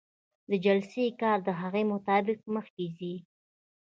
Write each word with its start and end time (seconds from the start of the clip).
د 0.49 0.51
جلسې 0.65 1.05
کار 1.21 1.37
د 1.47 1.49
هغې 1.61 1.83
مطابق 1.93 2.39
مخکې 2.55 2.85
ځي. 2.97 3.15